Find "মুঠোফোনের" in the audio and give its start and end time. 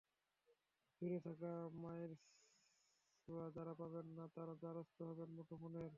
5.29-5.89